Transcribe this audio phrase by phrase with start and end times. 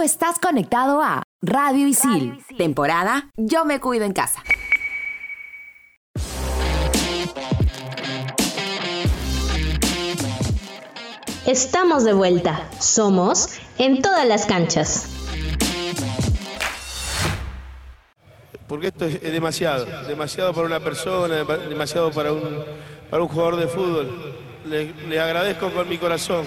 [0.00, 4.42] Tú estás conectado a Radio Isil, temporada Yo me cuido en casa.
[11.44, 12.66] Estamos de vuelta.
[12.78, 15.04] Somos en todas las canchas.
[18.66, 22.64] Porque esto es, demasiado, demasiado para una persona, demasiado para un,
[23.10, 24.34] para un jugador de fútbol.
[24.64, 26.46] le agradezco con mi corazón.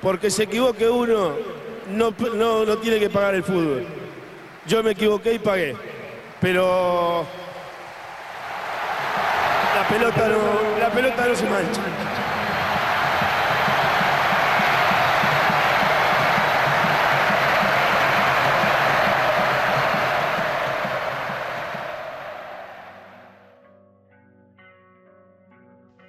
[0.00, 1.32] porque se equivoque uno,
[1.90, 2.14] no,
[2.64, 3.86] no, tiene que pagar el fútbol.
[4.66, 5.76] Yo me equivoqué y pagué,
[6.40, 7.24] pero
[9.74, 11.82] la pelota no, la pelota no se mancha.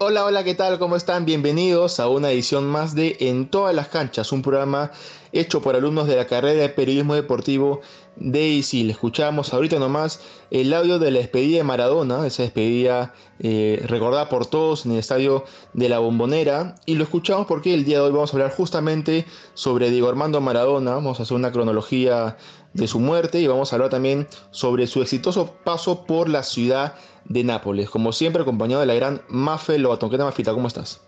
[0.09, 0.80] Hola, hola, ¿qué tal?
[0.80, 1.25] ¿Cómo están?
[1.25, 4.89] Bienvenidos a una edición más de En todas las canchas, un programa
[5.33, 7.81] hecho por alumnos de la carrera de periodismo deportivo
[8.19, 8.89] de ISIL.
[8.89, 14.45] Escuchamos ahorita nomás el audio de la despedida de Maradona, esa despedida eh, recordada por
[14.45, 16.75] todos en el estadio de la Bombonera.
[16.85, 20.41] Y lo escuchamos porque el día de hoy vamos a hablar justamente sobre Diego Armando
[20.41, 20.95] Maradona.
[20.95, 22.38] Vamos a hacer una cronología
[22.73, 26.95] de su muerte y vamos a hablar también sobre su exitoso paso por la ciudad
[27.25, 27.89] de Nápoles.
[27.89, 30.09] Como siempre, acompañado de la gran Mafe Lobaton.
[30.09, 30.53] ¿Qué tal, Mafita?
[30.53, 31.06] ¿Cómo estás?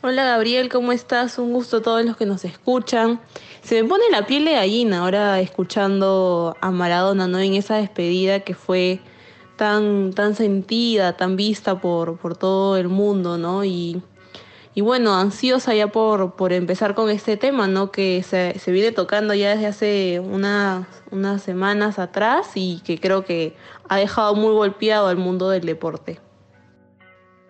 [0.00, 1.38] Hola Gabriel, ¿cómo estás?
[1.38, 3.20] Un gusto a todos los que nos escuchan.
[3.62, 7.40] Se me pone la piel de gallina ahora escuchando a Maradona, ¿no?
[7.40, 9.00] En esa despedida que fue
[9.56, 13.64] tan, tan sentida, tan vista por, por todo el mundo, ¿no?
[13.64, 14.00] Y,
[14.72, 17.90] y bueno, ansiosa ya por, por empezar con este tema, ¿no?
[17.90, 23.24] Que se, se viene tocando ya desde hace unas, unas semanas atrás y que creo
[23.24, 23.56] que
[23.88, 26.20] ha dejado muy golpeado al mundo del deporte.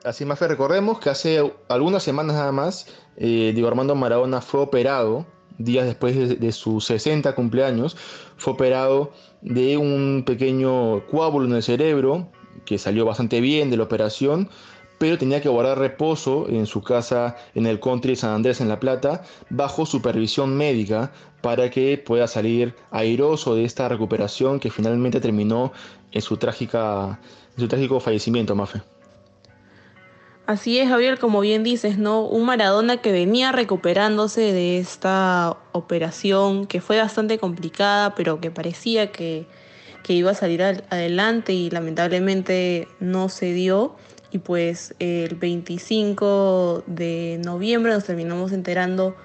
[0.09, 2.87] Así más recordemos que hace algunas semanas nada más,
[3.19, 5.27] eh, Armando Maradona fue operado,
[5.59, 7.95] días después de, sus 60 cumpleaños,
[8.39, 12.33] fue operado de un pequeño coágulo en el cerebro,
[12.65, 14.49] que salió bastante bien de la operación,
[14.97, 18.81] pero tenía que guardar reposo en su casa en el country San Andrés en La
[18.81, 25.71] Plata, bajo supervisión médica, para que pueda salir airoso de esta recuperación que finalmente terminó
[26.13, 27.21] en su, trágica,
[27.59, 28.81] su trágico fallecimiento, Mafe.
[30.49, 32.23] Así es, Javier, como bien dices, ¿no?
[32.23, 39.13] Un Maradona que venía recuperándose de esta operación que fue bastante complicada, pero que parecía
[39.13, 39.45] que,
[40.03, 43.97] que iba a salir adelante y lamentablemente no se dio.
[44.31, 49.17] Y pues el 25 de noviembre nos terminamos enterando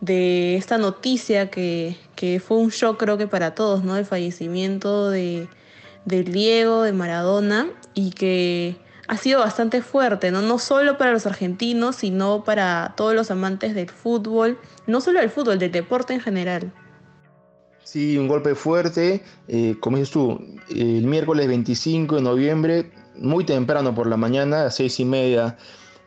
[0.00, 3.96] de esta noticia que, que fue un shock creo que para todos, ¿no?
[3.96, 5.46] El fallecimiento de,
[6.06, 10.42] de Diego, de Maradona, y que ha sido bastante fuerte, ¿no?
[10.42, 15.30] No solo para los argentinos, sino para todos los amantes del fútbol, no solo del
[15.30, 16.72] fútbol, del deporte en general.
[17.84, 19.22] Sí, un golpe fuerte.
[19.46, 24.70] Eh, como dices tú, el miércoles 25 de noviembre, muy temprano por la mañana, a
[24.70, 25.56] seis y media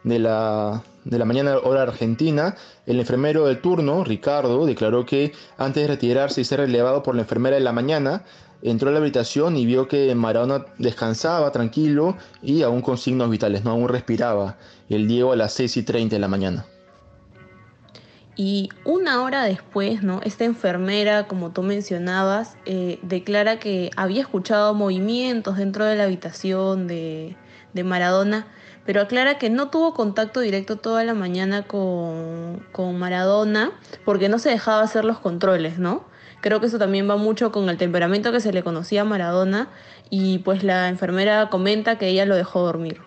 [0.03, 2.55] de la, de la mañana hora argentina,
[2.85, 7.21] el enfermero del turno, Ricardo, declaró que antes de retirarse y ser relevado por la
[7.21, 8.23] enfermera de la mañana,
[8.61, 13.63] entró a la habitación y vio que Maradona descansaba tranquilo y aún con signos vitales,
[13.63, 14.57] no aún respiraba.
[14.89, 16.65] El Diego a las 6 y 30 de la mañana.
[18.41, 20.21] Y una hora después, ¿no?
[20.23, 26.87] Esta enfermera, como tú mencionabas, eh, declara que había escuchado movimientos dentro de la habitación
[26.87, 27.35] de,
[27.73, 28.47] de, Maradona,
[28.85, 33.73] pero aclara que no tuvo contacto directo toda la mañana con, con Maradona
[34.05, 36.05] porque no se dejaba hacer los controles, ¿no?
[36.41, 39.69] Creo que eso también va mucho con el temperamento que se le conocía a Maradona
[40.09, 43.01] y pues la enfermera comenta que ella lo dejó dormir.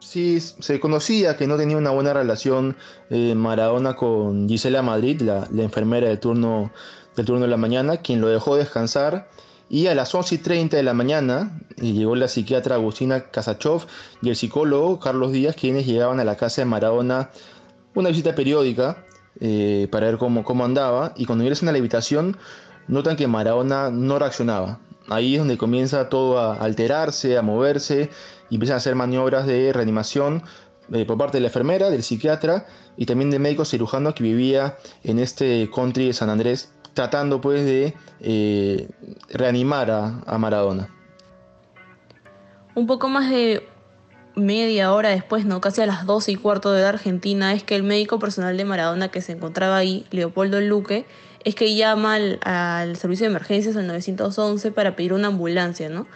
[0.00, 2.76] Sí, se conocía que no tenía una buena relación
[3.10, 6.72] eh, Maradona con Gisela Madrid, la, enfermera del turno,
[7.16, 9.28] del turno de la mañana, quien lo dejó descansar
[9.68, 13.86] Y a las 11 y 30 de la mañana llegó la psiquiatra Agustina Kasachov
[14.22, 17.30] y el psicólogo Carlos Díaz, quienes llegaban a la casa de Maradona
[17.94, 19.04] una visita periódica
[19.40, 21.12] eh, para ver cómo, cómo andaba.
[21.16, 22.36] Y cuando ingresan a la habitación,
[22.88, 24.78] notan que Maradona no reaccionaba.
[25.08, 28.10] Ahí es donde comienza todo a alterarse, a moverse
[28.48, 30.42] y empiezan a hacer maniobras de reanimación
[30.92, 32.66] eh, por parte de la enfermera, del psiquiatra
[32.96, 37.64] y también de médico cirujano que vivía en este country de San Andrés tratando pues
[37.64, 38.88] de eh,
[39.30, 40.88] reanimar a, Maradona.
[42.74, 43.66] Un poco más de
[44.34, 47.74] media hora después, no casi a las 12 y cuarto de la Argentina, es que
[47.74, 51.06] el médico personal de Maradona que se encontraba ahí, Leopoldo Luque,
[51.44, 56.06] es que llama al, servicio de emergencias al 911 para pedir una ambulancia, ¿no?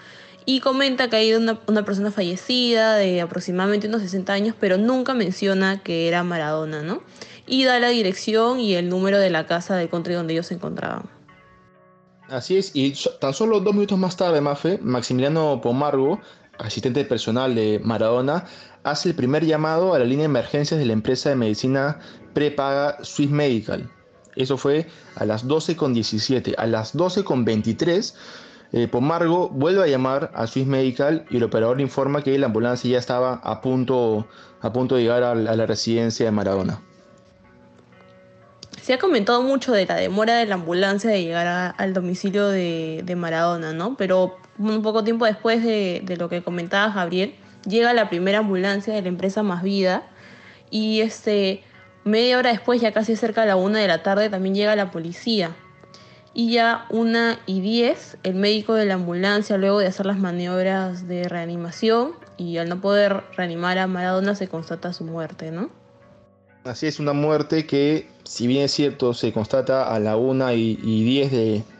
[0.46, 5.82] Y comenta que hay una, persona fallecida de aproximadamente unos 60 años, pero nunca menciona
[5.82, 7.02] que era Maradona, ¿no?
[7.46, 10.54] y da la dirección y el número de la casa de country donde ellos se
[10.54, 11.08] encontraban.
[12.28, 16.20] Así es, y tan solo dos minutos más tarde, Mafe, Maximiliano Pomargo,
[16.58, 18.44] asistente personal de Maradona,
[18.82, 21.98] hace el primer llamado a la línea de emergencias de la empresa de medicina
[22.32, 23.90] prepaga Swiss Medical.
[24.36, 24.86] Eso fue
[25.16, 26.54] a las 12.17.
[26.58, 28.14] A las 12.23,
[28.72, 32.90] eh, Pomargo vuelve a llamar a Swiss Medical y el operador informa que la ambulancia
[32.90, 34.26] ya estaba a punto,
[34.60, 36.80] a punto de llegar a la residencia de Maradona.
[38.84, 43.14] Se ha comentado mucho de la demora de la ambulancia de llegar al domicilio de,
[43.16, 43.96] Maradona, ¿no?
[43.96, 47.34] Pero un poco tiempo después de, lo que comentaba Gabriel,
[47.66, 50.02] llega la primera ambulancia de la empresa Más Vida
[50.68, 51.64] y este,
[52.04, 54.90] media hora después, ya casi cerca de la una de la tarde, también llega la
[54.90, 55.56] policía.
[56.34, 61.08] Y ya una y diez, el médico de la ambulancia, luego de hacer las maniobras
[61.08, 65.70] de reanimación y al no poder reanimar a Maradona, se constata su muerte, ¿no?
[66.64, 71.04] Así es, una muerte que, si bien es cierto, se constata a la 1 y,
[71.04, 71.30] 10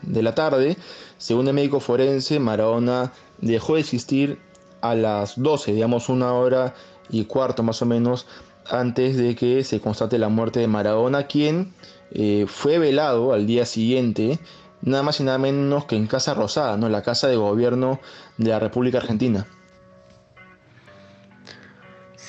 [0.03, 0.77] de, la tarde,
[1.17, 4.39] según el médico forense, Maradona dejó de existir
[4.83, 6.75] a las 12, digamos una hora
[7.09, 8.27] y cuarto más o menos,
[8.67, 11.73] antes de que se constate la muerte de Maradona, quien
[12.11, 14.39] eh, fue velado al día siguiente,
[14.83, 16.91] nada más y nada menos que en Casa Rosada, ¿no?
[16.91, 18.01] la casa de gobierno
[18.37, 19.47] de la República Argentina.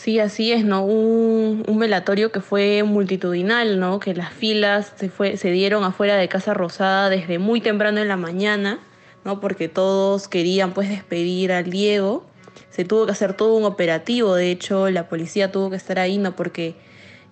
[0.05, 0.85] Sí, así es, ¿no?
[0.85, 3.99] Un, velatorio que fue multitudinal, ¿no?
[3.99, 8.07] Que las filas se, fue, se dieron afuera de Casa Rosada desde muy temprano en
[8.07, 8.77] la mañana,
[9.23, 9.41] ¿no?
[9.41, 12.23] Porque todos querían pues despedir al Diego.
[12.69, 16.19] Se tuvo que hacer todo un operativo, de hecho la policía tuvo que estar ahí,
[16.19, 16.35] ¿no?
[16.35, 16.75] Porque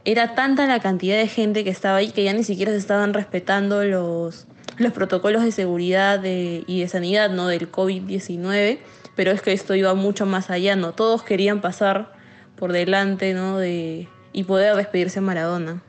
[0.04, 3.14] era tanta la cantidad de gente que estaba ahí que ya ni siquiera se estaban
[3.14, 4.48] respetando los,
[4.80, 7.46] los protocolos de seguridad y de sanidad, ¿no?
[7.50, 8.80] Del COVID-19,
[9.16, 10.94] pero es que esto iba mucho más allá, ¿no?
[10.94, 12.23] Todos querían pasar
[12.56, 13.58] por delante, ¿no?
[13.58, 15.82] De, y poder despedirse a Maradona.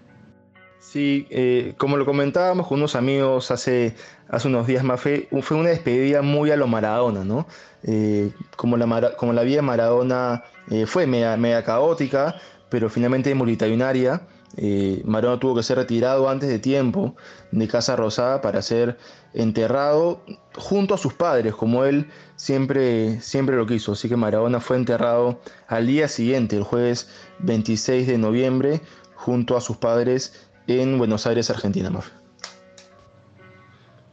[0.81, 3.97] Sí, eh, como lo comentábamos con unos amigos hace,
[4.29, 7.47] hace unos días más, fue, fue una despedida muy a lo Maradona, ¿no?
[7.83, 12.37] Eh, como, la, como la vida de Maradona eh, fue media, media, caótica,
[12.69, 14.23] pero finalmente multitudinaria,
[14.57, 17.15] eh, Maradona tuvo que ser retirado antes de tiempo
[17.51, 18.97] de Casa Rosada para ser
[19.33, 20.23] enterrado
[20.57, 23.93] junto a sus padres, como él siempre, siempre lo quiso.
[23.93, 27.09] Así que Maradona fue enterrado al día siguiente, el jueves
[27.41, 28.81] 26 de noviembre,
[29.15, 31.91] junto a sus padres en Buenos Aires, Argentina.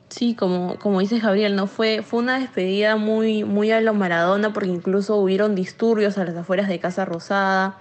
[0.09, 1.67] Sí, como, como dices Gabriel, ¿no?
[1.67, 6.35] Fue, fue una despedida muy, muy a lo Maradona porque incluso hubieron disturbios a las
[6.35, 7.79] afueras de Casa Rosada.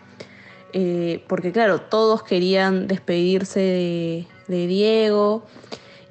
[0.72, 4.26] Eh, porque claro, todos querían despedirse de,
[4.66, 5.44] Diego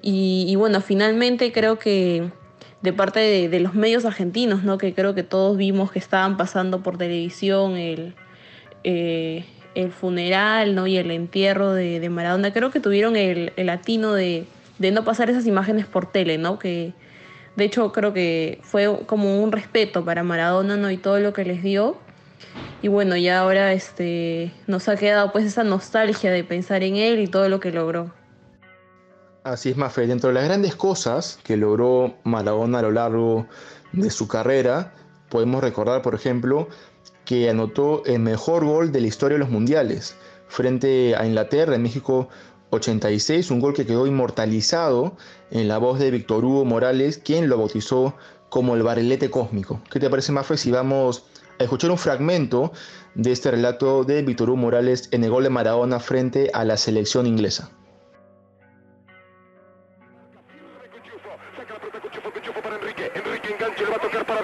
[0.02, 2.32] y, bueno, finalmente creo que
[2.82, 4.78] de parte de, los medios argentinos, ¿no?
[4.78, 8.16] que creo que todos vimos que estaban pasando por televisión el,
[8.86, 10.88] eh, el funeral ¿no?
[10.88, 14.46] y el entierro de, Maradona, creo que tuvieron el, el atino de,
[14.78, 16.60] de, no pasar esas imágenes por tele, ¿no?
[16.60, 16.94] que
[17.58, 20.90] de hecho creo que fue como un respeto para Maradona ¿no?
[20.92, 21.98] y todo lo que les dio
[22.82, 27.20] y bueno, ya ahora este, nos ha quedado pues esa nostalgia de pensar en él
[27.20, 28.12] y todo lo que logró.
[29.44, 30.06] Así es, Mafe.
[30.06, 33.48] Dentro de las grandes cosas que logró Maradona a lo largo
[33.94, 34.94] de su carrera,
[35.30, 36.68] podemos recordar, por ejemplo,
[37.26, 40.16] que anotó el mejor gol de la historia de los mundiales
[40.48, 42.30] frente a Inglaterra en México
[42.72, 45.16] 86, un gol que quedó inmortalizado
[45.52, 48.16] en la voz de Víctor Hugo Morales, quien lo bautizó
[48.50, 49.82] como el barrilete cósmico.
[49.90, 51.24] ¿Qué te parece, Mafe, si vamos
[51.60, 52.72] escuchar un fragmento
[53.16, 56.78] de este relato de Víctor Hugo Morales en el gol de Maradona frente a la
[56.78, 57.70] selección inglesa.
[64.28, 64.40] Para.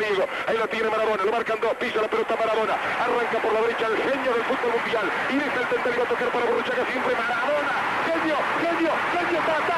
[0.48, 2.74] Ahí la tiene Maradona, lo marcan dos, pisa la pelota Maradona.
[2.74, 5.06] Arranca por la derecha el genio del fútbol mundial.
[5.30, 7.74] Y deja el tente, le va a tocar para Borruchaga, siempre Maradona.
[8.06, 9.75] Genio, genio, genio, ta,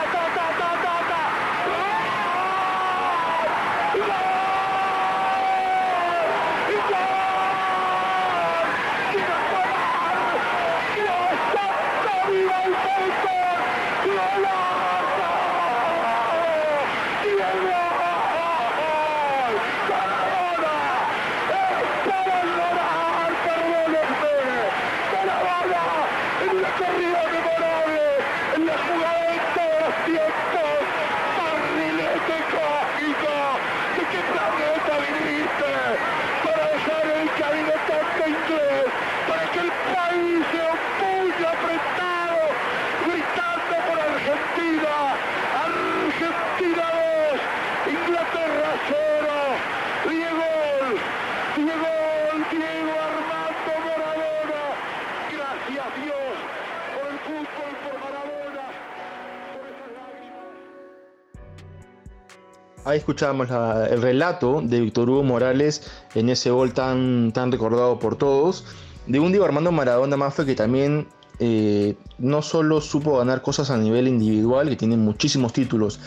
[62.97, 63.49] Ahí escuchábamos
[63.91, 65.83] el relato de Víctor Hugo Morales
[66.15, 68.65] en ese gol tan, tan recordado por todos,
[69.05, 71.05] de un Diego Armando Maradona Mafe que también
[71.37, 75.99] eh, no solo supo ganar cosas a nivel individual, que tiene muchísimos títulos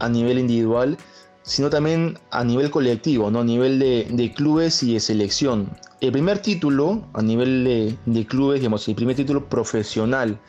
[0.00, 0.98] a nivel individual,
[1.42, 3.42] sino también a nivel colectivo, ¿no?
[3.42, 5.70] a nivel de, clubes y de selección.
[6.00, 10.40] El primer título a nivel de, de clubes, digamos, el primer título profesional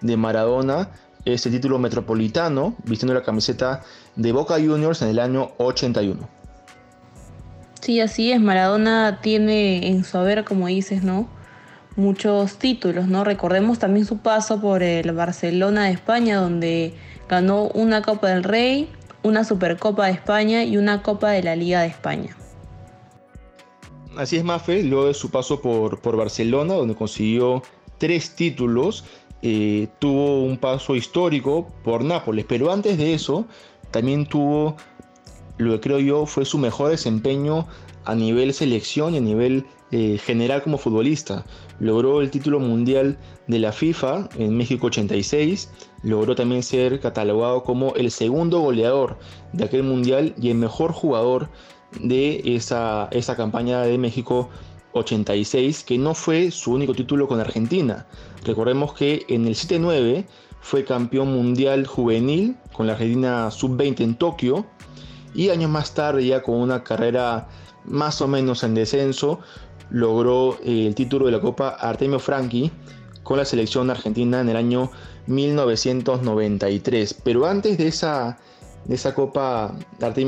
[0.00, 0.88] de Maradona
[1.24, 3.82] es el título metropolitano, vistiendo la camiseta
[4.16, 6.28] de Boca Juniors en el año 81.
[7.80, 8.40] Sí, así es.
[8.40, 11.28] Maradona tiene en su haber, como dices, ¿no?
[11.96, 13.24] Muchos títulos, ¿no?
[13.24, 16.94] Recordemos también su paso por el Barcelona de España, donde
[17.28, 18.88] ganó una Copa del Rey,
[19.22, 22.36] una Supercopa de España y una Copa de la Liga de España.
[24.16, 27.62] Así es, Mafe, luego de su paso por, por Barcelona, donde consiguió
[27.98, 29.04] tres títulos,
[29.46, 33.44] eh, tuvo un paso histórico por Nápoles, pero antes de eso
[33.90, 34.74] también tuvo
[35.58, 37.66] lo que creo yo fue su mejor desempeño
[38.06, 41.44] a nivel selección y a nivel eh, general como futbolista.
[41.78, 45.70] Logró el título mundial de la FIFA en México 86,
[46.02, 49.18] logró también ser catalogado como el segundo goleador
[49.52, 51.50] de aquel mundial y el mejor jugador
[52.00, 54.73] de esa, esa campaña de México 86,
[55.84, 58.06] que no fue su único título con Argentina.
[58.44, 60.24] Recordemos que en el 7-9
[60.60, 64.64] fue campeón mundial juvenil con la Argentina sub-20 en Tokio
[65.34, 67.48] y años más tarde ya con una carrera
[67.84, 69.40] más o menos en descenso
[69.90, 72.70] logró eh, el título de la Copa Artemio Franchi
[73.24, 74.90] con la selección argentina en el año
[75.26, 77.14] 1993.
[77.24, 78.38] Pero antes de esa
[78.86, 79.74] de esa Copa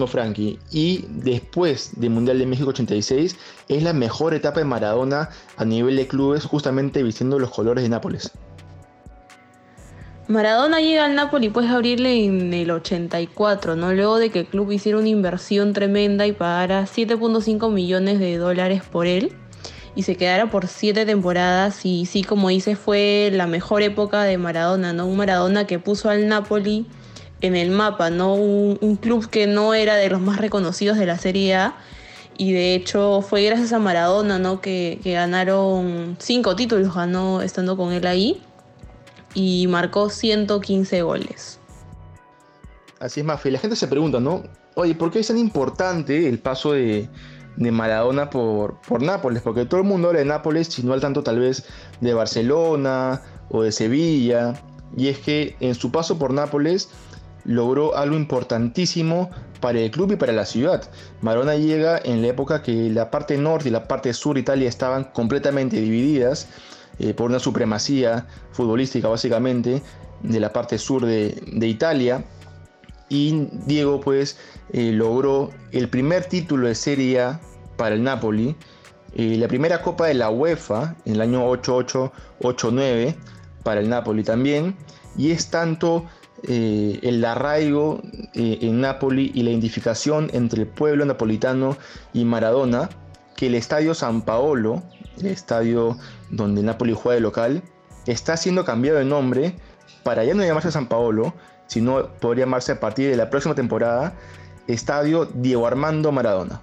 [0.06, 3.36] Franchi y después del Mundial de México 86
[3.68, 7.90] es la mejor etapa de Maradona a nivel de clubes justamente vistiendo los colores de
[7.90, 8.30] Nápoles.
[10.28, 13.92] Maradona llega al Napoli puedes abrirle en el 84, ¿no?
[13.92, 18.82] Luego de que el club hiciera una inversión tremenda y pagara 7.5 millones de dólares
[18.90, 19.36] por él
[19.94, 24.36] y se quedara por 7 temporadas y sí, como dices, fue la mejor época de
[24.36, 25.06] Maradona, ¿no?
[25.06, 26.86] Un Maradona que puso al Napoli
[27.40, 28.35] en el mapa, ¿no?
[28.35, 31.76] Un, club que no era de los más reconocidos de la Serie A.
[32.38, 34.61] Y de hecho fue gracias a Maradona, ¿no?
[34.61, 38.43] Que, ganaron cinco títulos, ganó estando con él ahí.
[39.35, 41.59] Y marcó 115 goles.
[43.00, 43.50] Así es, Mafi.
[43.50, 44.45] La gente se pregunta, ¿no?
[44.75, 47.09] Oye, ¿por qué es tan importante el paso de,
[47.59, 49.43] Maradona por, por Nápoles?
[49.43, 51.64] Porque todo el mundo habla de Nápoles, si no al tanto tal vez
[52.00, 54.55] de Barcelona o de Sevilla.
[54.97, 56.88] Y es que en su paso por Nápoles
[57.46, 60.82] logró algo importantísimo para el club y para la ciudad.
[61.22, 64.68] Marona llega en la época que la parte norte y la parte sur de Italia
[64.68, 66.48] estaban completamente divididas
[66.98, 69.82] eh, por una supremacía futbolística básicamente
[70.22, 72.24] de la parte sur de, Italia.
[73.08, 74.36] Y Diego pues
[74.72, 77.40] eh, logró el primer título de Serie A
[77.76, 78.56] para el Napoli,
[79.14, 83.14] eh, la primera Copa de la UEFA en el año 88-89
[83.62, 84.76] para el Napoli también,
[85.16, 86.04] y es tanto
[86.48, 88.00] eh, el arraigo
[88.34, 91.76] eh, en Nápoli y la identificación entre el pueblo napolitano
[92.12, 92.88] y Maradona,
[93.36, 94.82] que el estadio San Paolo,
[95.18, 95.96] el estadio
[96.30, 97.62] donde Napoli juega de local,
[98.06, 99.56] está siendo cambiado de nombre
[100.02, 101.34] para ya no llamarse San Paolo,
[101.66, 104.14] sino podría llamarse a partir de la próxima temporada
[104.66, 106.62] Estadio Diego Armando Maradona.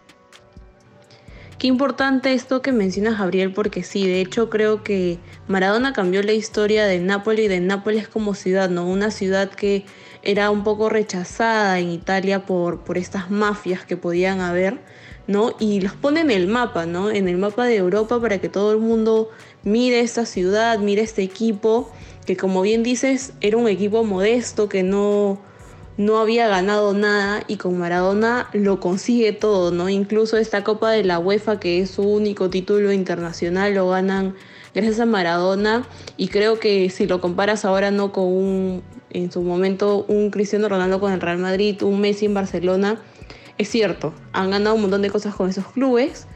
[1.64, 5.18] Qué importante esto que mencionas, Gabriel, porque sí, de hecho creo que
[5.48, 8.86] Maradona cambió la historia de Nápoles y de Nápoles como ciudad, ¿no?
[8.86, 9.86] Una ciudad que
[10.24, 14.82] era un poco rechazada en Italia por, por estas mafias que podían haber,
[15.26, 15.56] ¿no?
[15.58, 17.10] Y los pone en el mapa, ¿no?
[17.10, 19.30] En el mapa de Europa para que todo el mundo
[19.64, 21.90] mire esta ciudad, mire este equipo,
[22.26, 25.40] que como bien dices, era un equipo modesto que no
[25.98, 29.90] no había ganado nada y con Maradona lo consigue todo, ¿no?
[29.90, 34.36] Incluso esta Copa de la UEFA, que es su único título internacional, lo ganan
[34.74, 39.42] gracias a Maradona y creo que si lo comparas ahora no con un, en su
[39.42, 43.00] momento, un Cristiano Ronaldo con el Real Madrid, un Messi en Barcelona,
[43.58, 46.28] es cierto, han ganado un montón de cosas con esos clubes,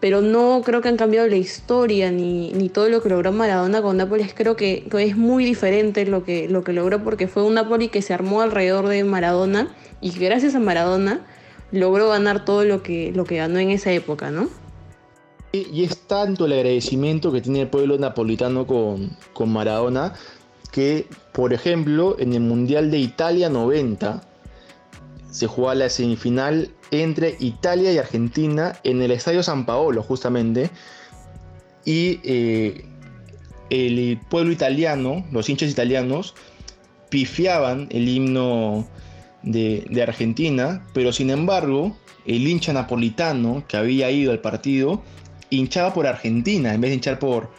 [0.00, 3.82] pero no creo que han cambiado la historia ni, ni todo lo que logró Maradona
[3.82, 4.34] con Nápoles.
[4.34, 8.02] Creo que, es muy diferente lo que, lo que logró porque fue un Napoli que
[8.02, 11.24] se armó alrededor de Maradona y que gracias a Maradona
[11.72, 14.48] logró ganar todo lo que, lo que ganó en esa época, ¿no?
[15.52, 20.12] Y es tanto el agradecimiento que tiene el pueblo napolitano con, con Maradona
[20.70, 24.20] que, por ejemplo, en el Mundial de Italia 90,
[25.36, 30.70] se jugó la semifinal entre Italia y Argentina en el Estadio San Paolo, justamente.
[31.84, 32.86] Y eh,
[33.68, 36.34] el pueblo italiano, los hinchas italianos,
[37.10, 38.88] pifiaban el himno
[39.42, 45.02] de, Argentina, pero sin embargo, el hincha napolitano que había ido al partido
[45.50, 47.50] hinchaba por Argentina en vez de hinchar por,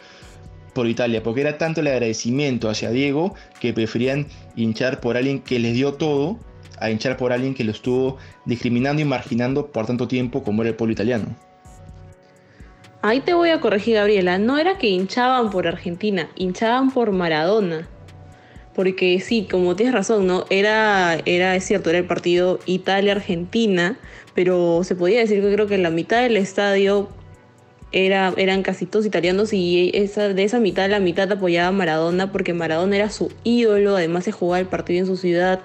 [0.74, 5.60] por Italia, porque era tanto el agradecimiento hacia Diego que preferían hinchar por alguien que
[5.60, 6.40] les dio todo
[6.80, 10.70] a hinchar por alguien que lo estuvo discriminando y marginando por tanto tiempo como era
[10.70, 11.36] el pueblo italiano.
[13.00, 14.38] Ahí te voy a corregir, Gabriela.
[14.38, 17.88] No era que hinchaban por Argentina, hinchaban por Maradona.
[18.74, 20.44] Porque sí, como tienes razón, ¿no?
[20.50, 23.98] Era, era, es cierto, era el partido Italia-Argentina,
[24.34, 27.08] pero se podía decir que creo que la mitad del estadio
[27.92, 32.52] era, eran casi todos italianos y esa, de esa mitad, la mitad apoyaba Maradona porque
[32.52, 35.60] Maradona era su ídolo, además se jugaba el partido en su ciudad.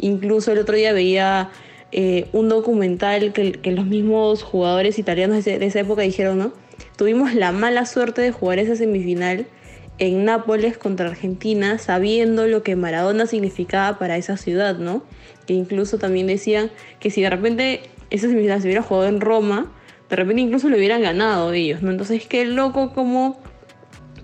[0.00, 1.50] Incluso el otro día veía
[1.92, 6.52] eh, un documental que, los mismos jugadores italianos de, esa época dijeron, ¿no?
[6.96, 9.46] Tuvimos la mala suerte de jugar esa semifinal
[9.98, 15.02] en Nápoles contra Argentina, sabiendo lo que Maradona significaba para esa ciudad, ¿no?
[15.46, 19.72] Que incluso también decían que si de repente esa semifinal se hubiera jugado en Roma,
[20.08, 21.90] de repente incluso lo hubieran ganado ellos, ¿no?
[21.90, 23.40] Entonces, qué loco como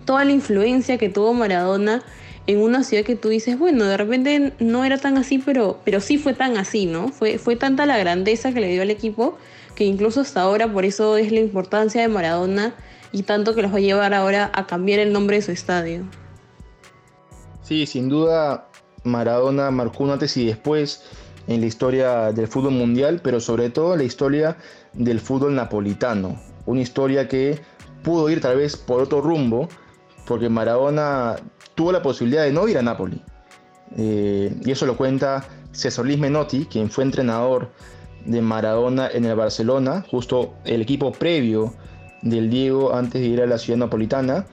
[0.05, 2.03] toda la influencia que tuvo Maradona
[2.47, 6.01] en una ciudad que tú dices, bueno, de repente no era tan así, pero, pero
[6.01, 7.09] sí fue tan así, ¿no?
[7.09, 9.37] Fue, fue tanta la grandeza que le dio al equipo
[9.77, 12.75] que incluso hasta ahora, por eso es la importancia de Maradona
[13.13, 16.05] y tanto que los va a llevar ahora a cambiar el nombre de su estadio.
[17.63, 18.69] Sí, sin duda
[19.05, 21.05] Maradona marcó antes y después
[21.47, 24.57] en la historia del fútbol mundial, pero sobre todo en la historia
[24.95, 26.41] del fútbol napolitano.
[26.65, 27.61] Una historia que
[28.03, 29.69] pudo ir tal vez por otro rumbo,
[30.27, 31.37] porque Maradona
[31.77, 33.23] tuvo la posibilidad de no ir a Napoli.
[33.97, 37.71] Eh, y eso lo cuenta César Luis Menotti, quien fue entrenador
[38.25, 41.73] de Maradona en el Barcelona, justo el equipo previo
[42.23, 44.47] del Diego antes de ir a la ciudad napolitana.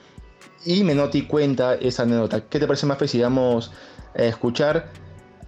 [0.65, 2.41] Y Menotti cuenta esa anécdota.
[2.47, 3.71] ¿Qué te parece más si vamos
[4.15, 4.89] a escuchar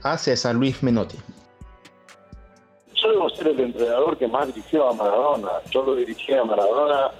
[0.01, 1.17] a César Luis Menotti?
[2.95, 5.49] Yo debo ser el entrenador que más dirigió a Maradona.
[5.69, 7.11] Yo lo dirigí a Maradona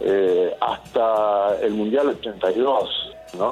[0.00, 3.09] eh, hasta el Mundial 82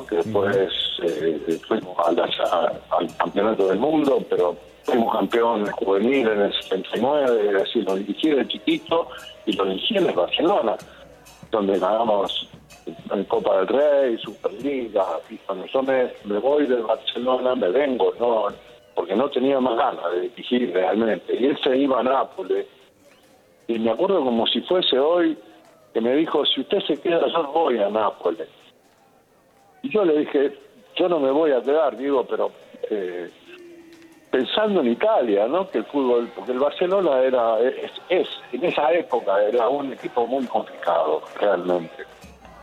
[0.09, 0.69] que después
[1.03, 7.85] eh, fuimos al campeonato del mundo, pero fuimos campeón juvenil en el 79, es decir,
[7.85, 9.09] lo dirigí de chiquito
[9.47, 10.77] y lo dirigí en el Barcelona,
[11.51, 12.49] donde ganamos
[12.87, 18.47] en Copa del Rey, Superliga, y cuando yo me, voy del Barcelona me vengo, no
[18.95, 22.67] porque no tenía más ganas de dirigir realmente, y él se iba a Nápoles,
[23.69, 25.39] y me acuerdo como si fuese hoy,
[25.95, 28.49] que me dijo, si usted se queda, yo voy a Nápoles.
[29.83, 30.53] Y yo le dije,
[30.97, 32.51] yo no me voy a quedar, digo, pero
[32.91, 33.31] eh,
[34.31, 35.69] pensando en Italia, ¿no?
[35.71, 40.45] Que el fútbol, porque el Barcelona era, es, en esa época era un equipo muy
[40.47, 42.05] complicado, realmente.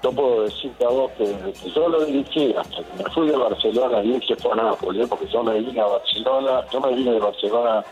[0.04, 1.26] Yo puedo decirte a vos que
[1.74, 5.10] yo lo dirigí hasta que me fui de Barcelona y él se fue a Nápoles,
[5.10, 7.84] porque yo me vine a Barcelona, yo me vine de Barcelona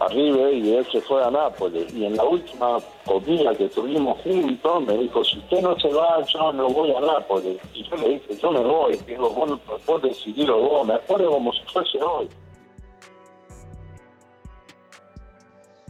[0.00, 1.92] arriba y él se fue a Nápoles.
[1.94, 6.24] Y en la última comida que tuvimos juntos me dijo, si usted no se va,
[6.24, 7.58] yo no voy a Nápoles.
[7.74, 8.98] Y yo le dije, yo me voy.
[9.06, 10.86] Digo, vos, vos decidirlo vos.
[10.86, 12.28] Me acuerdo como si fuese hoy.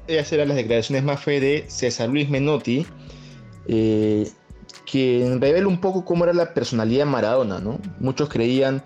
[0.06, 2.86] Esas eran las declaraciones más fe de César Luis Menotti,
[3.66, 4.28] eh,
[4.84, 7.80] que revela un poco cómo era la personalidad de Maradona, ¿no?
[7.98, 8.84] Muchos creían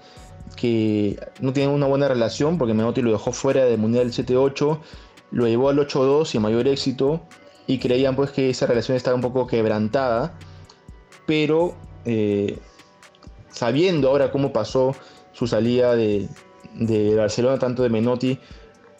[0.56, 4.78] que no tenían una buena relación porque Menotti lo dejó fuera del Mundial 7-8
[5.30, 7.20] lo llevó al 8-2 y mayor éxito
[7.66, 10.34] y creían pues que esa relación estaba un poco quebrantada,
[11.26, 12.58] pero eh,
[13.50, 14.94] sabiendo ahora cómo pasó
[15.32, 16.28] su salida de,
[17.16, 18.38] Barcelona, tanto de Menotti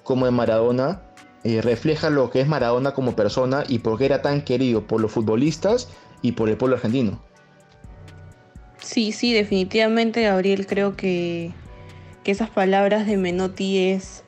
[0.05, 1.03] como de Maradona,
[1.43, 5.01] eh, refleja lo que es Maradona como persona y por qué era tan querido por
[5.01, 5.89] los futbolistas
[6.23, 7.23] y por el pueblo argentino.
[8.79, 11.53] Sí, sí, definitivamente, Gabriel, creo que,
[12.25, 14.25] que esas palabras de Menotti es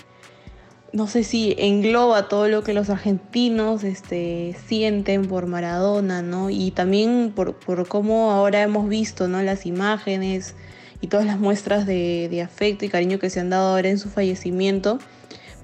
[0.93, 6.51] no sé si engloba todo lo que los argentinos este, sienten por Maradona, ¿no?
[6.51, 7.57] Y también por,
[7.89, 9.43] cómo ahora hemos visto, ¿no?
[9.43, 10.55] Las imágenes
[11.01, 14.11] y todas las muestras de, afecto y cariño que se han dado ahora en su
[14.11, 14.99] fallecimiento.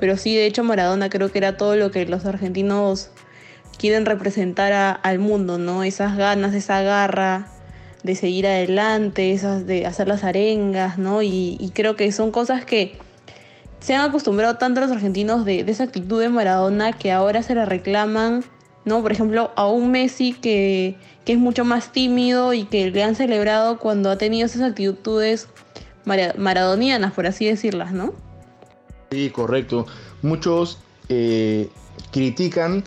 [0.01, 3.11] Pero sí, de hecho, Maradona creo que era todo lo que los argentinos
[3.79, 5.85] quieren representar al mundo, ¿no?
[5.85, 7.49] Esas ganas, esa garra
[8.03, 11.21] de seguir adelante, esas de hacer las arengas, ¿no?
[11.21, 12.97] y creo que son cosas que
[13.81, 17.65] se han acostumbrado tanto los argentinos de, esa actitud de Maradona que ahora se la
[17.65, 18.45] reclaman,
[18.85, 19.03] ¿no?
[19.03, 23.79] Por ejemplo, a un Messi que, es mucho más tímido y que le han celebrado
[23.79, 25.49] cuando ha tenido esas actitudes
[26.07, 28.15] maradonianas, por así decirlas, ¿no?
[29.11, 29.87] Sí, correcto.
[30.23, 30.79] Muchos
[31.11, 31.69] eh,
[32.13, 32.83] critican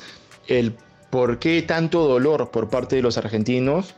[0.48, 0.76] el
[1.12, 3.94] por qué tanto dolor por parte de los argentinos,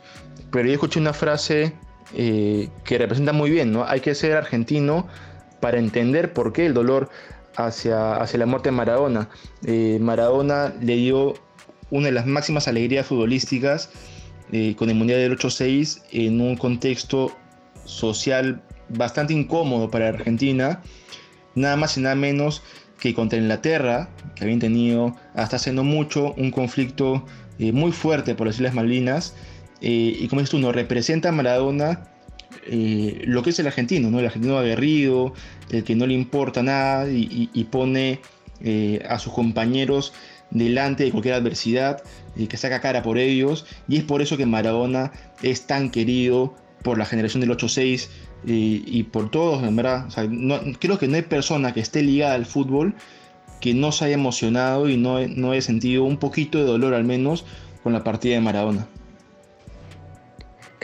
[0.50, 1.72] pero yo escuché una frase
[2.12, 3.84] eh, que representa muy bien, ¿no?
[3.84, 5.06] Hay que ser argentino
[5.64, 7.08] para entender por qué el dolor
[7.56, 9.30] hacia, hacia la muerte de Maradona.
[9.64, 11.32] Eh, Maradona le dio
[11.90, 13.88] una de las máximas alegrías futbolísticas
[14.52, 17.34] eh, con el Mundial del 8-6 en un contexto
[17.86, 20.82] social bastante incómodo para Argentina,
[21.54, 22.62] nada más y nada menos
[23.00, 27.24] que contra Inglaterra, que habían tenido hasta hace no mucho un conflicto
[27.58, 29.34] eh, muy fuerte por las Islas Malvinas,
[29.80, 32.13] y como dices tú, representa a Maradona
[32.66, 34.18] eh, lo que es el argentino, ¿no?
[34.18, 35.32] El argentino aguerrido,
[35.70, 38.20] el que no le importa nada y, pone
[38.62, 40.12] eh, a sus compañeros
[40.50, 42.02] delante de cualquier adversidad,
[42.36, 45.12] y que saca cara por ellos, y es por eso que Maradona
[45.42, 48.08] es tan querido por la generación del 8-6
[48.46, 50.06] y, por todos, en verdad.
[50.78, 52.94] creo que no hay persona que esté ligada al fútbol
[53.60, 57.04] que no se haya emocionado y no, no haya sentido un poquito de dolor al
[57.04, 57.46] menos
[57.82, 58.86] con la partida de Maradona.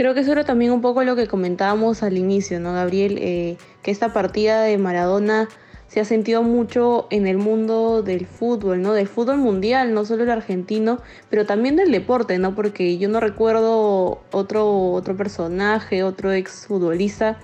[0.00, 3.18] Creo que eso era también un poco lo que comentábamos al inicio, ¿no, Gabriel?
[3.20, 5.46] Eh, que esta partida de Maradona
[5.88, 8.94] se ha sentido mucho en el mundo del fútbol, ¿no?
[8.94, 12.54] Del fútbol mundial, no solo el argentino, pero también del deporte, ¿no?
[12.54, 17.38] Porque yo no recuerdo otro, otro personaje, otro exfutbolista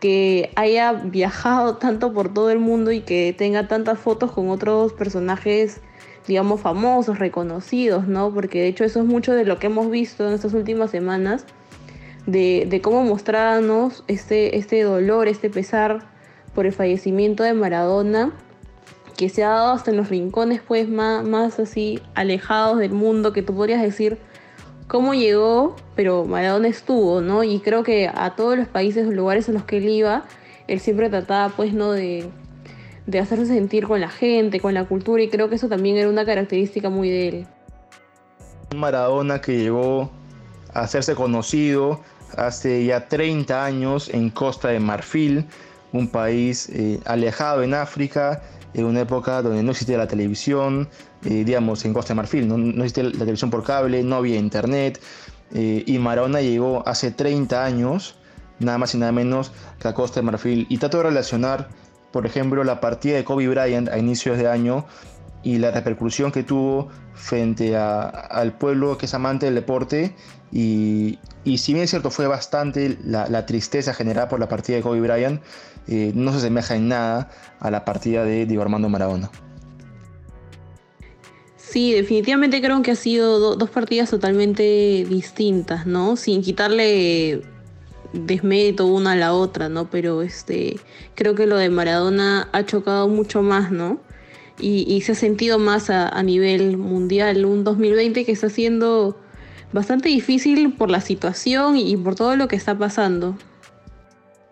[0.00, 4.94] que haya viajado tanto por todo el mundo y que tenga tantas fotos con otros
[4.94, 5.82] personajes,
[6.26, 8.32] digamos, famosos, reconocidos, ¿no?
[8.32, 11.44] Porque de hecho eso es mucho de lo que hemos visto en estas últimas semanas
[12.26, 16.00] de, cómo mostrarnos este, este dolor, este pesar
[16.54, 18.32] por el fallecimiento de Maradona,
[19.16, 23.32] que se ha dado hasta en los rincones pues más, más así alejados del mundo,
[23.32, 24.18] que tú podrías decir
[24.88, 27.44] cómo llegó, pero Maradona estuvo, ¿no?
[27.44, 30.24] Y creo que a todos los países o lugares a los que él iba,
[30.68, 31.92] él siempre trataba pues, ¿no?
[31.92, 32.28] De,
[33.06, 36.08] de hacerse sentir con la gente, con la cultura, y creo que eso también era
[36.08, 37.46] una característica muy de él.
[38.74, 40.10] Maradona que llegó
[40.72, 42.00] a hacerse conocido
[42.36, 45.46] hace ya 30 años en Costa de Marfil,
[45.92, 48.42] un país eh, alejado en África,
[48.74, 50.88] en una época donde no existía la televisión,
[51.24, 55.00] eh, digamos, en Costa de Marfil, no, existía la televisión por cable, no había internet,
[55.54, 58.16] eh, y Marona llegó hace 30 años,
[58.58, 61.68] nada más y nada menos que a Costa de Marfil, y trato de relacionar,
[62.10, 64.86] por ejemplo, la partida de Kobe Bryant a inicios de año
[65.42, 70.14] y la repercusión que tuvo frente al pueblo que es amante del deporte
[70.52, 75.00] y, si bien es cierto fue bastante la, tristeza generada por la partida de Kobe
[75.00, 75.40] Bryant,
[75.88, 79.30] eh, no se asemeja en nada a la partida de Diego Armando Maradona.
[81.56, 86.16] Sí, definitivamente creo que ha sido dos partidas totalmente distintas, ¿no?
[86.16, 87.42] Sin quitarle
[88.12, 89.88] desmérito una a la otra, ¿no?
[89.88, 90.78] Pero este,
[91.14, 94.00] creo que lo de Maradona ha chocado mucho más, ¿no?
[94.58, 97.44] Y, se ha sentido más a, nivel mundial.
[97.44, 99.18] Un 2020 que está siendo
[99.72, 103.36] bastante difícil por la situación y por todo lo que está pasando.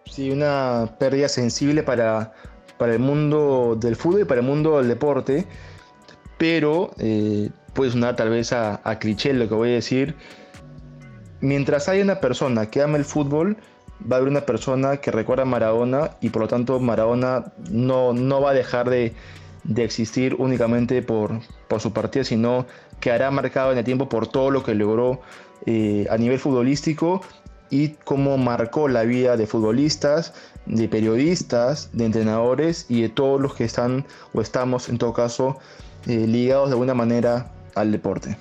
[0.06, 2.32] Sí, una pérdida sensible para,
[2.78, 5.46] para el mundo del fútbol y para el mundo del deporte,
[6.38, 10.16] pero eh, puede sonar tal vez a, cliché lo que voy a decir.
[11.40, 13.56] Mientras hay una persona que ama el fútbol,
[14.10, 18.12] va a haber una persona que recuerda a Maradona y por lo tanto Maradona no,
[18.12, 19.14] no va a dejar de,
[19.64, 22.66] de existir únicamente por, por su partida, sino
[23.00, 25.20] que hará marcado en el tiempo por todo lo que logró
[25.66, 27.20] eh, a nivel futbolístico
[27.70, 30.34] y cómo marcó la vida de futbolistas,
[30.66, 35.58] de periodistas, de entrenadores y de todos los que están o estamos en todo caso
[36.06, 38.36] eh, ligados de alguna manera al deporte.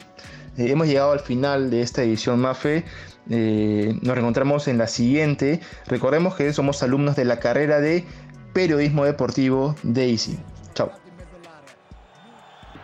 [0.57, 2.85] Eh, hemos llegado al final de esta edición MAFE.
[3.27, 5.59] nos reencontramos en la siguiente.
[5.87, 8.05] Recordemos que somos alumnos de la carrera de
[8.53, 10.39] periodismo deportivo de ICI.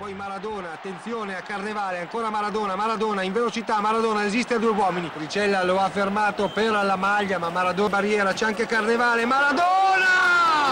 [0.06, 5.10] Poi Maradona, attenzione a Carnevale, ancora Maradona, Maradona in velocità, Maradona resiste a due uomini,
[5.18, 10.64] Ricella lo ha fermato per la maglia, ma Maradona barriera, c'è anche Carnevale, Maradona!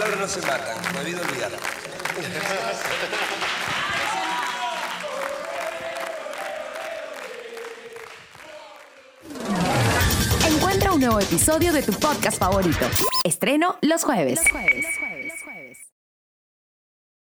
[0.00, 0.82] Palabras no se matan.
[0.92, 1.50] Prohibido olvidar.
[10.46, 12.86] Encuentra un nuevo episodio de tu podcast favorito.
[13.24, 14.40] Estreno los jueves.
[14.42, 14.99] Los jueves.